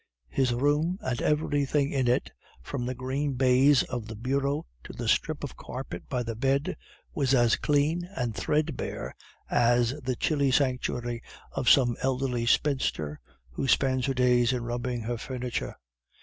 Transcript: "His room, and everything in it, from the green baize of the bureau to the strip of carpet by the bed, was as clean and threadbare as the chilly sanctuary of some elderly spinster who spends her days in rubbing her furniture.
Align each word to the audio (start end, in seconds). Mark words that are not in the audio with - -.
"His 0.31 0.51
room, 0.51 0.97
and 1.03 1.21
everything 1.21 1.91
in 1.91 2.07
it, 2.07 2.31
from 2.63 2.87
the 2.87 2.95
green 2.95 3.33
baize 3.35 3.83
of 3.83 4.07
the 4.07 4.15
bureau 4.15 4.65
to 4.83 4.93
the 4.93 5.07
strip 5.07 5.43
of 5.43 5.55
carpet 5.55 6.09
by 6.09 6.23
the 6.23 6.33
bed, 6.35 6.75
was 7.13 7.35
as 7.35 7.55
clean 7.55 8.09
and 8.17 8.33
threadbare 8.33 9.13
as 9.47 9.91
the 10.01 10.15
chilly 10.15 10.49
sanctuary 10.49 11.21
of 11.51 11.69
some 11.69 11.95
elderly 12.01 12.47
spinster 12.47 13.19
who 13.51 13.67
spends 13.67 14.07
her 14.07 14.15
days 14.15 14.53
in 14.53 14.63
rubbing 14.63 15.01
her 15.01 15.19
furniture. 15.19 15.75